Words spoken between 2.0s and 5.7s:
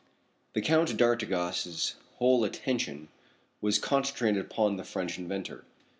whole attention was concentrated upon the French inventor.